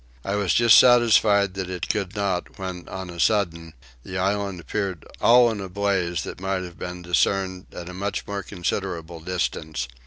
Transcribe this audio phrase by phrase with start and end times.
[0.25, 5.05] I was just satisfied that it could not when on a sudden the island appeared
[5.21, 9.87] all in a blaze that might have been discerned at a much more considerable distance.